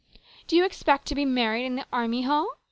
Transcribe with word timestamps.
"Do 0.47 0.55
you 0.55 0.65
expect 0.65 1.05
to 1.09 1.13
be 1.13 1.25
married 1.25 1.63
in 1.65 1.75
the 1.75 1.85
Army 1.93 2.23
Hall 2.23 2.55